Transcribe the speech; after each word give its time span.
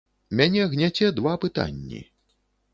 Мяне 0.39 0.63
гняце 0.71 1.11
два 1.21 1.37
пытанні. 1.45 2.05